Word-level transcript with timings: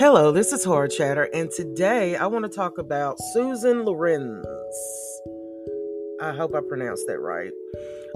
Hello, 0.00 0.32
this 0.32 0.50
is 0.54 0.64
Horror 0.64 0.88
Chatter, 0.88 1.24
and 1.34 1.50
today 1.50 2.16
I 2.16 2.26
want 2.26 2.46
to 2.46 2.48
talk 2.48 2.78
about 2.78 3.18
Susan 3.34 3.84
Lorincz. 3.84 4.42
I 6.22 6.32
hope 6.32 6.54
I 6.54 6.60
pronounced 6.66 7.04
that 7.06 7.18
right. 7.18 7.52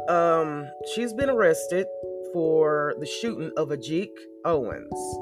Um, 0.08 0.66
she's 0.94 1.12
been 1.12 1.28
arrested 1.28 1.86
for 2.32 2.94
the 3.00 3.04
shooting 3.04 3.52
of 3.58 3.68
Ajike 3.68 4.16
Owens. 4.46 5.18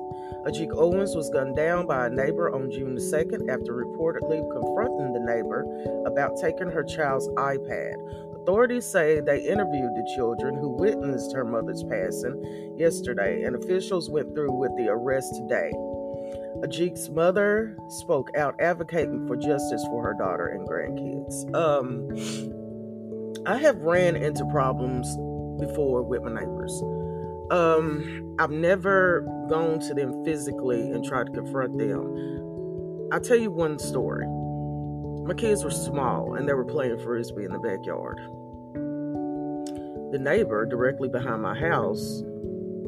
Ajike 0.47 0.73
Owens 0.73 1.17
was 1.17 1.29
gunned 1.31 1.57
down 1.57 1.89
by 1.89 2.07
a 2.07 2.11
neighbor 2.11 2.55
on 2.55 2.71
June 2.71 2.95
the 2.95 3.01
2nd 3.01 3.51
after 3.51 3.85
reportedly 3.85 4.49
confronting 4.53 5.13
the 5.15 5.35
neighbor 5.35 5.67
about 6.07 6.39
taking 6.41 6.71
her 6.71 6.85
child's 6.85 7.27
iPad. 7.31 7.95
Authorities 8.41 8.87
say 8.87 9.19
they 9.19 9.41
interviewed 9.41 9.97
the 9.97 10.13
children 10.15 10.55
who 10.55 10.69
witnessed 10.69 11.35
her 11.35 11.45
mother's 11.45 11.83
passing 11.83 12.77
yesterday, 12.79 13.43
and 13.43 13.57
officials 13.57 14.09
went 14.09 14.33
through 14.33 14.53
with 14.53 14.71
the 14.77 14.87
arrest 14.89 15.35
today. 15.35 15.73
Ajike's 16.63 17.09
mother 17.09 17.77
spoke 17.89 18.31
out 18.37 18.55
advocating 18.61 19.27
for 19.27 19.37
justice 19.37 19.85
for 19.87 20.03
her 20.05 20.15
daughter 20.15 20.47
and 20.47 20.69
grandkids. 20.69 21.53
Um, 21.55 22.09
I 23.47 23.59
have 23.59 23.79
ran 23.79 24.15
into 24.15 24.45
problems 24.47 25.09
before 25.59 26.03
with 26.03 26.23
my 26.23 26.33
neighbors. 26.33 26.81
Um, 27.51 28.37
I've 28.39 28.53
never 28.53 29.23
gone 29.49 29.81
to 29.81 29.95
them 29.95 30.25
physically 30.25 30.91
and 30.91 31.05
tried 31.05 31.27
to 31.27 31.33
confront 31.33 31.79
them. 31.79 33.09
I'll 33.13 33.21
tell 33.21 33.37
you 33.37 33.51
one 33.51 33.81
story. 33.81 34.27
My 35.27 35.35
kids 35.35 35.65
were 35.65 35.71
small 35.71 36.35
and 36.35 36.49
they 36.49 36.55
were 36.55 36.65
playing 36.65 36.99
frisbee 37.01 37.45
in 37.45 37.53
the 37.53 37.59
backyard. 37.59 38.21
The 40.13 40.19
neighbor 40.19 40.65
directly 40.65 41.09
behind 41.09 41.43
my 41.43 41.59
house 41.59 42.23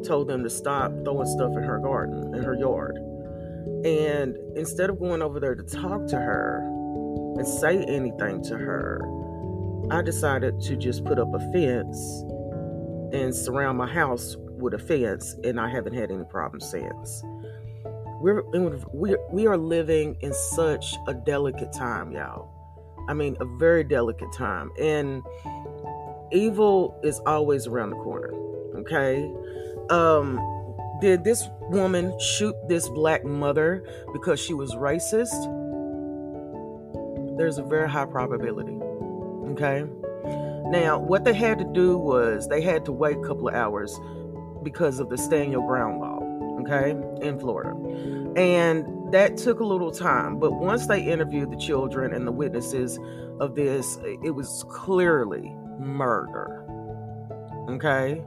told 0.04 0.28
them 0.28 0.44
to 0.44 0.50
stop 0.50 0.92
throwing 1.04 1.26
stuff 1.26 1.56
in 1.56 1.62
her 1.64 1.78
garden, 1.78 2.34
in 2.34 2.42
her 2.42 2.54
yard. 2.54 2.98
And 3.84 4.36
instead 4.56 4.90
of 4.90 4.98
going 4.98 5.22
over 5.22 5.38
there 5.40 5.54
to 5.54 5.62
talk 5.62 6.06
to 6.08 6.16
her 6.16 6.60
and 7.36 7.46
say 7.46 7.84
anything 7.84 8.42
to 8.44 8.56
her, 8.56 9.00
I 9.90 10.02
decided 10.02 10.60
to 10.62 10.76
just 10.76 11.04
put 11.04 11.18
up 11.18 11.32
a 11.34 11.40
fence 11.52 12.24
and 13.12 13.34
surround 13.34 13.78
my 13.78 13.86
house 13.86 14.36
with 14.38 14.74
a 14.74 14.78
fence, 14.78 15.36
and 15.44 15.60
I 15.60 15.68
haven't 15.68 15.94
had 15.94 16.10
any 16.10 16.24
problems 16.24 16.68
since. 16.70 17.22
We're 18.20 18.42
we 18.94 19.16
we 19.30 19.46
are 19.46 19.58
living 19.58 20.16
in 20.20 20.32
such 20.32 20.96
a 21.06 21.14
delicate 21.14 21.72
time, 21.72 22.12
y'all. 22.12 22.48
I 23.08 23.12
mean, 23.12 23.36
a 23.40 23.44
very 23.44 23.84
delicate 23.84 24.32
time, 24.32 24.70
and 24.80 25.22
evil 26.32 26.98
is 27.04 27.20
always 27.26 27.66
around 27.66 27.90
the 27.90 27.96
corner. 27.96 28.32
Okay, 28.76 29.30
um, 29.90 30.38
did 31.00 31.24
this 31.24 31.48
woman 31.70 32.18
shoot 32.18 32.54
this 32.68 32.88
black 32.88 33.24
mother 33.24 33.84
because 34.12 34.40
she 34.40 34.54
was 34.54 34.74
racist? 34.74 35.32
There's 37.36 37.58
a 37.58 37.62
very 37.62 37.88
high 37.88 38.06
probability. 38.06 38.78
Okay. 39.52 39.84
Now, 40.66 40.98
what 40.98 41.24
they 41.24 41.34
had 41.34 41.58
to 41.58 41.64
do 41.64 41.98
was 41.98 42.48
they 42.48 42.62
had 42.62 42.84
to 42.86 42.92
wait 42.92 43.16
a 43.16 43.20
couple 43.20 43.48
of 43.48 43.54
hours 43.54 43.98
because 44.62 44.98
of 44.98 45.10
the 45.10 45.18
stand 45.18 45.52
your 45.52 45.66
ground 45.66 46.00
law, 46.00 46.18
okay, 46.62 46.90
in 47.26 47.38
Florida. 47.38 47.70
And 48.36 49.12
that 49.12 49.36
took 49.36 49.60
a 49.60 49.64
little 49.64 49.90
time. 49.90 50.38
But 50.38 50.52
once 50.54 50.86
they 50.86 51.02
interviewed 51.02 51.50
the 51.52 51.56
children 51.56 52.14
and 52.14 52.26
the 52.26 52.32
witnesses 52.32 52.98
of 53.40 53.54
this, 53.54 53.98
it 54.24 54.30
was 54.30 54.64
clearly 54.68 55.54
murder. 55.78 56.64
Okay. 57.68 58.24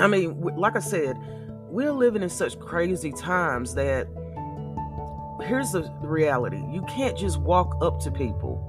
I 0.00 0.06
mean, 0.06 0.40
like 0.56 0.76
I 0.76 0.80
said, 0.80 1.16
we're 1.68 1.92
living 1.92 2.22
in 2.22 2.30
such 2.30 2.58
crazy 2.58 3.12
times 3.12 3.74
that 3.74 4.08
here's 5.42 5.72
the 5.72 5.90
reality 6.00 6.62
you 6.70 6.82
can't 6.88 7.16
just 7.16 7.40
walk 7.40 7.76
up 7.82 8.00
to 8.00 8.10
people 8.10 8.66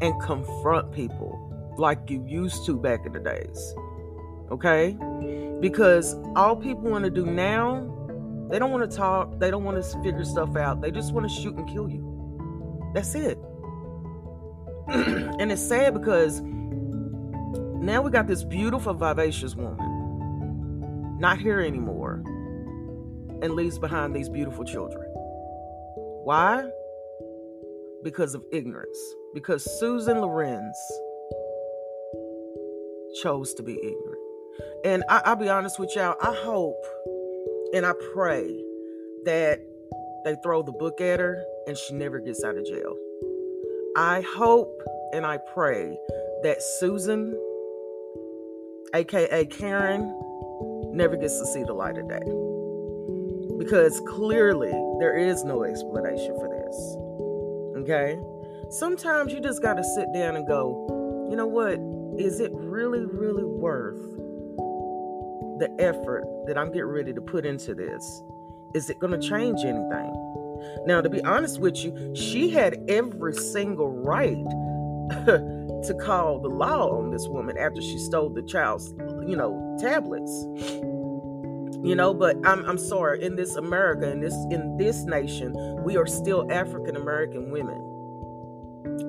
and 0.00 0.20
confront 0.22 0.92
people 0.92 1.44
like 1.76 1.98
you 2.08 2.24
used 2.26 2.64
to 2.66 2.76
back 2.76 3.06
in 3.06 3.12
the 3.12 3.20
days. 3.20 3.74
Okay? 4.50 4.96
Because 5.60 6.14
all 6.36 6.56
people 6.56 6.84
want 6.90 7.04
to 7.04 7.10
do 7.10 7.26
now, 7.26 7.94
they 8.50 8.58
don't 8.58 8.70
want 8.70 8.88
to 8.88 8.96
talk, 8.96 9.38
they 9.38 9.50
don't 9.50 9.64
want 9.64 9.82
to 9.82 10.02
figure 10.02 10.24
stuff 10.24 10.56
out, 10.56 10.80
they 10.80 10.90
just 10.90 11.12
want 11.12 11.28
to 11.28 11.34
shoot 11.34 11.54
and 11.56 11.68
kill 11.68 11.88
you. 11.88 12.90
That's 12.94 13.14
it. 13.14 13.38
and 14.88 15.52
it's 15.52 15.62
sad 15.62 15.92
because 15.92 16.40
now 16.40 18.00
we 18.00 18.10
got 18.10 18.26
this 18.26 18.44
beautiful, 18.44 18.94
vivacious 18.94 19.54
woman 19.54 19.87
not 21.18 21.38
here 21.38 21.60
anymore 21.60 22.22
and 23.42 23.54
leaves 23.54 23.78
behind 23.78 24.14
these 24.14 24.28
beautiful 24.28 24.64
children. 24.64 25.04
Why? 26.24 26.68
Because 28.02 28.34
of 28.34 28.44
ignorance. 28.52 28.98
Because 29.34 29.64
Susan 29.78 30.18
Lorincz 30.18 30.76
chose 33.22 33.54
to 33.54 33.62
be 33.62 33.74
ignorant. 33.74 34.22
And 34.84 35.04
I, 35.08 35.30
will 35.30 35.36
be 35.36 35.48
honest 35.48 35.78
with 35.78 35.94
y'all, 35.96 36.16
I 36.22 36.34
hope 36.34 36.84
and 37.72 37.84
I 37.84 37.92
pray 38.14 38.64
that 39.24 39.60
they 40.24 40.36
throw 40.42 40.62
the 40.62 40.72
book 40.72 41.00
at 41.00 41.20
her 41.20 41.44
and 41.66 41.76
she 41.76 41.94
never 41.94 42.20
gets 42.20 42.44
out 42.44 42.56
of 42.56 42.64
jail. 42.64 42.96
I 43.96 44.20
hope 44.20 44.82
and 45.12 45.26
I 45.26 45.38
pray 45.54 45.98
that 46.42 46.62
Susan, 46.62 47.36
aka 48.94 49.44
Karen, 49.46 50.14
never 50.98 51.16
gets 51.16 51.38
to 51.38 51.46
see 51.46 51.62
the 51.62 51.72
light 51.72 51.96
of 51.96 52.08
day. 52.08 52.20
Because 53.56 54.00
clearly 54.00 54.72
there 54.98 55.16
is 55.16 55.44
no 55.44 55.62
explanation 55.62 56.34
for 56.36 56.48
this. 56.48 57.82
Okay? 57.82 58.18
Sometimes 58.70 59.32
you 59.32 59.40
just 59.40 59.62
got 59.62 59.74
to 59.74 59.84
sit 59.84 60.12
down 60.12 60.36
and 60.36 60.46
go, 60.46 61.26
you 61.30 61.36
know 61.36 61.46
what? 61.46 61.78
Is 62.20 62.40
it 62.40 62.50
really, 62.52 63.06
really 63.06 63.44
worth 63.44 63.96
the 65.60 65.74
effort 65.78 66.24
that 66.46 66.58
I'm 66.58 66.68
getting 66.68 66.84
ready 66.84 67.12
to 67.12 67.20
put 67.20 67.46
into 67.46 67.74
this? 67.74 68.22
Is 68.74 68.90
it 68.90 68.98
going 68.98 69.18
to 69.18 69.28
change 69.28 69.60
anything? 69.60 70.82
Now, 70.84 71.00
to 71.00 71.08
be 71.08 71.22
honest 71.22 71.60
with 71.60 71.76
you, 71.82 72.14
she 72.14 72.50
had 72.50 72.84
every 72.88 73.34
single 73.34 73.88
right 73.88 74.44
to 75.26 75.94
call 76.00 76.40
the 76.40 76.48
law 76.48 76.90
on 76.98 77.10
this 77.10 77.26
woman 77.28 77.56
after 77.56 77.80
she 77.80 77.98
stole 77.98 78.28
the 78.28 78.42
child's, 78.42 78.92
you 79.26 79.36
know, 79.36 79.76
tablets. 79.80 80.46
You 81.80 81.94
know, 81.94 82.12
but 82.12 82.36
I'm 82.44 82.64
I'm 82.64 82.78
sorry, 82.78 83.22
in 83.22 83.36
this 83.36 83.54
America, 83.56 84.10
in 84.10 84.20
this 84.20 84.34
in 84.50 84.76
this 84.76 85.04
nation, 85.04 85.54
we 85.84 85.96
are 85.96 86.06
still 86.06 86.50
African 86.50 86.96
American 86.96 87.50
women. 87.50 87.84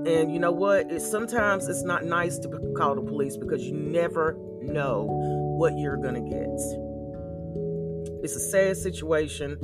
And 0.06 0.32
you 0.32 0.40
know 0.40 0.52
what? 0.52 0.92
It's 0.92 1.10
sometimes 1.10 1.68
it's 1.68 1.84
not 1.84 2.06
nice 2.06 2.38
to 2.40 2.74
call 2.78 2.96
the 2.96 3.02
police 3.02 3.38
because 3.38 3.64
you 3.64 3.74
never 3.74 4.38
know 4.62 5.06
what 5.58 5.78
you're 5.78 5.98
gonna 5.98 6.22
get. 6.22 6.48
It's 8.24 8.36
a 8.36 8.40
sad 8.40 8.78
situation. 8.78 9.58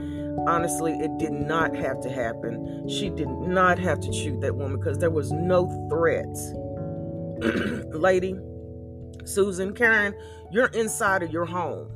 Honestly, 0.48 0.94
it 0.94 1.18
did 1.18 1.32
not 1.32 1.76
have 1.76 2.00
to 2.02 2.10
happen. 2.10 2.88
She 2.90 3.10
did 3.10 3.28
not 3.28 3.78
have 3.80 4.00
to 4.00 4.14
shoot 4.14 4.42
that 4.42 4.56
woman 4.56 4.80
because 4.80 4.98
there 4.98 5.10
was 5.10 5.32
no 5.32 5.68
threat. 5.90 6.26
Lady, 7.94 8.36
Susan, 9.26 9.74
Karen, 9.74 10.16
you're 10.52 10.68
inside 10.68 11.24
of 11.24 11.32
your 11.32 11.46
home. 11.46 11.90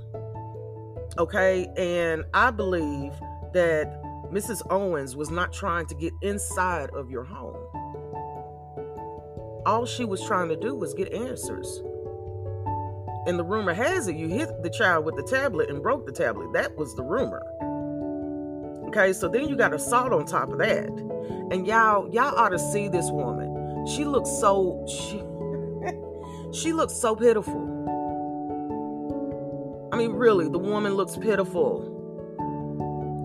Okay? 1.18 1.68
And 1.78 2.26
I 2.34 2.52
believe 2.52 3.14
that 3.54 4.02
Mrs. 4.32 4.62
Owens 4.70 5.16
was 5.16 5.32
not 5.32 5.54
trying 5.54 5.86
to 5.88 5.96
get 5.96 6.14
inside 6.22 6.90
of 6.92 7.10
your 7.10 7.24
home. 7.24 7.58
All 9.66 9.86
she 9.86 10.06
was 10.06 10.24
trying 10.26 10.50
to 10.50 10.56
do 10.56 10.76
was 10.76 10.94
get 10.94 11.14
answers. 11.14 11.82
And 13.28 13.38
the 13.38 13.44
rumor 13.44 13.74
has 13.74 14.08
it 14.08 14.16
you 14.16 14.28
hit 14.28 14.64
the 14.64 14.70
child 14.70 15.06
with 15.06 15.16
the 15.16 15.24
tablet 15.24 15.70
and 15.70 15.84
broke 15.84 16.06
the 16.06 16.12
tablet. 16.12 16.54
That 16.54 16.76
was 16.78 16.96
the 16.96 17.04
rumor. 17.04 17.44
Okay, 18.88 19.14
so 19.14 19.28
then 19.28 19.48
you 19.48 19.56
got 19.56 19.74
assault 19.74 20.14
on 20.14 20.26
top 20.26 20.52
of 20.52 20.58
that. 20.60 20.90
And 21.52 21.68
y'all, 21.68 22.12
y'all 22.12 22.36
ought 22.36 22.50
to 22.50 22.60
see 22.60 22.88
this 22.88 23.12
woman. 23.12 23.86
She 23.86 24.06
looks 24.06 24.30
so 24.40 24.86
she 24.88 25.22
she 26.52 26.74
looks 26.74 26.94
so 26.94 27.16
pitiful. 27.16 27.78
I 29.92 29.98
mean, 29.98 30.14
really, 30.14 30.48
the 30.50 30.60
woman 30.60 30.94
looks 30.94 31.18
pitiful. 31.18 31.96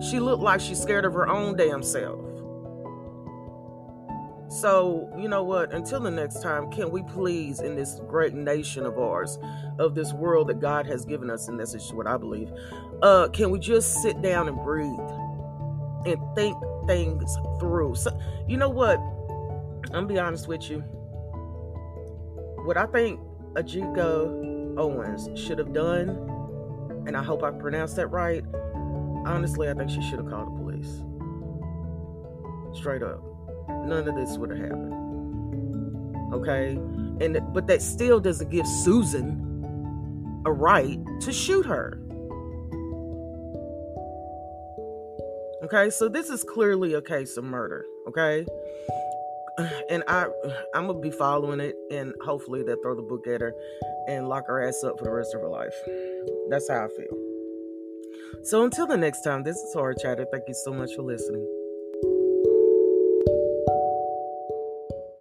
She 0.09 0.19
looked 0.19 0.43
like 0.43 0.59
she's 0.59 0.79
scared 0.79 1.05
of 1.05 1.13
her 1.13 1.27
own 1.27 1.55
damn 1.55 1.81
self. 1.81 2.21
So, 4.49 5.09
you 5.17 5.27
know 5.27 5.43
what? 5.43 5.73
Until 5.73 5.99
the 5.99 6.11
next 6.11 6.41
time, 6.41 6.69
can 6.71 6.91
we 6.91 7.01
please, 7.03 7.61
in 7.61 7.75
this 7.75 7.99
great 8.07 8.33
nation 8.33 8.85
of 8.85 8.97
ours, 8.97 9.39
of 9.79 9.95
this 9.95 10.13
world 10.13 10.47
that 10.49 10.59
God 10.59 10.85
has 10.85 11.03
given 11.03 11.29
us, 11.29 11.47
and 11.47 11.59
this 11.59 11.73
is 11.73 11.91
what 11.91 12.07
I 12.07 12.17
believe, 12.17 12.51
uh, 13.01 13.27
can 13.29 13.49
we 13.49 13.59
just 13.59 14.01
sit 14.01 14.21
down 14.21 14.47
and 14.47 14.57
breathe 14.63 14.87
and 16.05 16.17
think 16.35 16.55
things 16.85 17.37
through? 17.59 17.95
So, 17.95 18.17
you 18.47 18.57
know 18.57 18.69
what? 18.69 18.99
I'm 19.85 19.91
gonna 19.91 20.07
be 20.07 20.19
honest 20.19 20.47
with 20.47 20.69
you 20.69 20.83
what 22.65 22.77
I 22.77 22.87
think 22.87 23.19
Ajike 23.53 24.77
Owens 24.77 25.29
should 25.39 25.59
have 25.59 25.71
done, 25.71 26.09
and 27.07 27.15
I 27.15 27.23
hope 27.23 27.43
I 27.43 27.51
pronounced 27.51 27.95
that 27.97 28.07
right, 28.07 28.43
honestly, 29.25 29.69
I 29.69 29.73
think 29.73 29.91
she 29.91 30.01
should 30.01 30.19
have 30.19 30.29
called 30.29 30.47
the 30.47 30.59
police. 30.59 31.03
Straight 32.77 33.03
up. 33.03 33.23
None 33.69 34.07
of 34.07 34.15
this 34.15 34.37
would 34.37 34.49
have 34.49 34.59
happened. 34.59 36.33
Okay? 36.33 36.71
And 37.21 37.39
but 37.53 37.67
that 37.67 37.81
still 37.81 38.19
doesn't 38.19 38.49
give 38.49 38.67
Susan 38.67 40.41
a 40.45 40.51
right 40.51 40.99
to 41.21 41.31
shoot 41.31 41.65
her. 41.65 42.01
Okay? 45.63 45.89
So 45.89 46.09
this 46.09 46.29
is 46.29 46.43
clearly 46.43 46.95
a 46.95 47.01
case 47.01 47.37
of 47.37 47.43
murder, 47.43 47.85
okay? 48.07 48.45
And 49.89 50.03
I 50.07 50.27
I'm 50.73 50.87
to 50.87 50.93
be 50.93 51.11
following 51.11 51.59
it 51.59 51.75
and 51.91 52.13
hopefully 52.23 52.63
they'll 52.63 52.81
throw 52.81 52.95
the 52.95 53.01
book 53.01 53.27
at 53.27 53.41
her 53.41 53.53
and 54.07 54.27
lock 54.27 54.47
her 54.47 54.61
ass 54.61 54.83
up 54.83 54.97
for 54.99 55.05
the 55.05 55.11
rest 55.11 55.33
of 55.33 55.41
her 55.41 55.49
life. 55.49 55.73
That's 56.49 56.69
how 56.69 56.85
I 56.85 56.87
feel. 56.87 57.35
So 58.43 58.63
until 58.63 58.85
the 58.85 58.97
next 58.97 59.21
time, 59.21 59.43
this 59.43 59.55
is 59.55 59.73
Horror 59.73 59.95
Chatter. 59.95 60.25
Thank 60.31 60.43
you 60.47 60.53
so 60.53 60.73
much 60.73 60.93
for 60.95 61.01
listening. 61.01 61.64